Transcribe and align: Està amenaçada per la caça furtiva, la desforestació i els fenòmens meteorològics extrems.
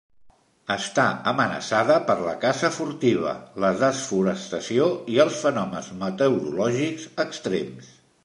Està 0.75 1.03
amenaçada 1.31 1.97
per 2.07 2.15
la 2.27 2.33
caça 2.45 2.71
furtiva, 2.77 3.35
la 3.65 3.71
desforestació 3.83 4.87
i 5.17 5.21
els 5.25 5.37
fenòmens 5.45 5.91
meteorològics 6.05 7.05
extrems. 7.25 7.93